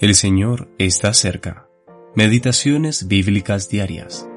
[0.00, 1.68] El Señor está cerca.
[2.14, 4.30] Meditaciones bíblicas diarias.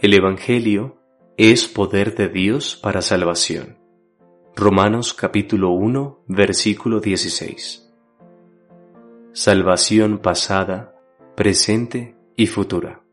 [0.00, 0.98] El Evangelio
[1.36, 3.78] es poder de Dios para salvación.
[4.56, 7.88] Romanos capítulo 1, versículo 16.
[9.32, 10.96] Salvación pasada,
[11.36, 13.04] presente y futura.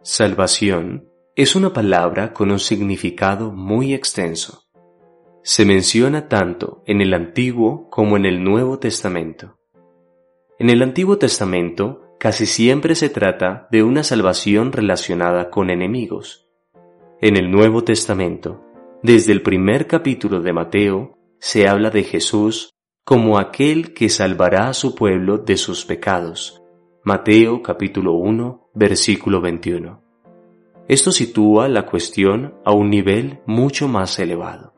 [0.00, 4.69] Salvación es una palabra con un significado muy extenso
[5.42, 9.56] se menciona tanto en el Antiguo como en el Nuevo Testamento.
[10.58, 16.46] En el Antiguo Testamento casi siempre se trata de una salvación relacionada con enemigos.
[17.22, 18.62] En el Nuevo Testamento,
[19.02, 24.74] desde el primer capítulo de Mateo, se habla de Jesús como aquel que salvará a
[24.74, 26.62] su pueblo de sus pecados.
[27.02, 30.02] Mateo capítulo 1, versículo 21.
[30.86, 34.74] Esto sitúa la cuestión a un nivel mucho más elevado.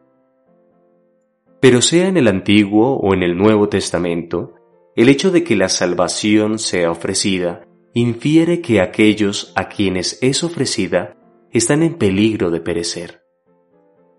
[1.63, 4.55] Pero sea en el Antiguo o en el Nuevo Testamento,
[4.97, 11.17] el hecho de que la salvación sea ofrecida infiere que aquellos a quienes es ofrecida
[11.53, 13.23] están en peligro de perecer.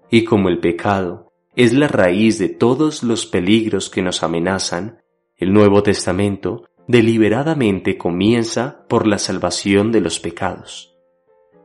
[0.10, 5.02] Y como el pecado es la raíz de todos los peligros que nos amenazan,
[5.36, 10.96] el Nuevo Testamento deliberadamente comienza por la salvación de los pecados.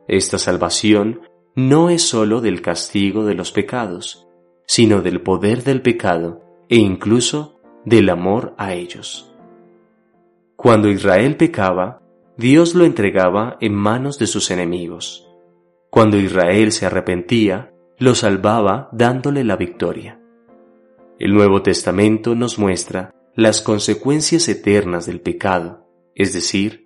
[0.09, 1.21] Esta salvación
[1.55, 4.28] no es sólo del castigo de los pecados,
[4.69, 9.33] sino del poder del pecado e incluso del amor a ellos.
[10.55, 12.03] Cuando Israel pecaba,
[12.37, 15.27] Dios lo entregaba en manos de sus enemigos.
[15.89, 20.21] Cuando Israel se arrepentía, lo salvaba dándole la victoria.
[21.17, 26.85] El Nuevo Testamento nos muestra las consecuencias eternas del pecado, es decir,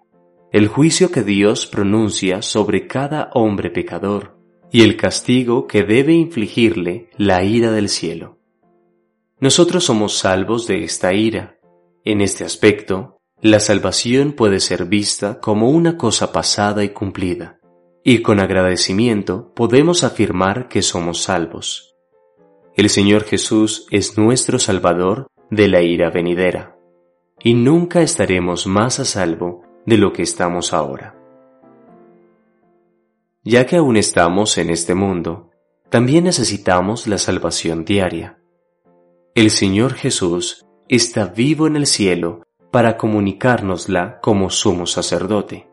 [0.54, 4.42] el juicio que Dios pronuncia sobre cada hombre pecador
[4.74, 8.40] y el castigo que debe infligirle la ira del cielo.
[9.40, 11.60] Nosotros somos salvos de esta ira.
[12.04, 17.60] En este aspecto, la salvación puede ser vista como una cosa pasada y cumplida,
[18.04, 21.94] y con agradecimiento podemos afirmar que somos salvos.
[22.76, 26.76] El Señor Jesús es nuestro Salvador de la ira venidera,
[27.44, 31.23] y nunca estaremos más a salvo de lo que estamos ahora.
[33.46, 35.52] Ya que aún estamos en este mundo,
[35.90, 38.40] también necesitamos la salvación diaria.
[39.36, 45.68] El Señor Jesús está vivo en el cielo para comunicárnosla como sumo sacerdote.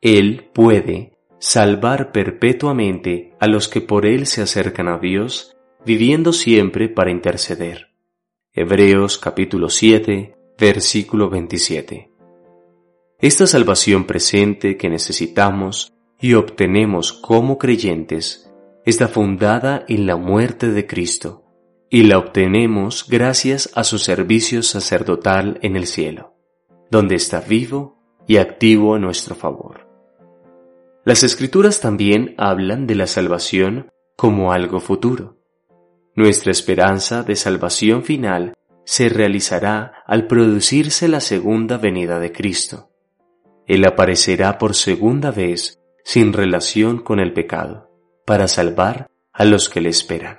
[0.00, 6.88] Él puede salvar perpetuamente a los que por Él se acercan a Dios, viviendo siempre
[6.88, 7.88] para interceder.
[8.54, 12.10] Hebreos capítulo 7, versículo 27.
[13.20, 18.50] Esta salvación presente que necesitamos y obtenemos como creyentes
[18.84, 21.44] está fundada en la muerte de Cristo
[21.90, 26.34] y la obtenemos gracias a su servicio sacerdotal en el cielo,
[26.90, 29.86] donde está vivo y activo a nuestro favor.
[31.04, 35.38] Las escrituras también hablan de la salvación como algo futuro.
[36.14, 38.54] Nuestra esperanza de salvación final
[38.84, 42.90] se realizará al producirse la segunda venida de Cristo.
[43.66, 45.77] Él aparecerá por segunda vez
[46.10, 47.90] sin relación con el pecado,
[48.24, 50.38] para salvar a los que le esperan.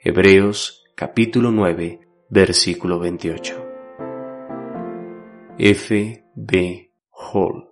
[0.00, 3.66] Hebreos capítulo 9, versículo 28.
[5.58, 6.24] F.
[6.34, 6.90] B.
[7.10, 7.68] Hall